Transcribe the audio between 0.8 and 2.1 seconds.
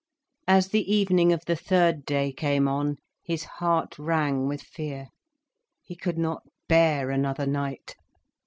evening of the third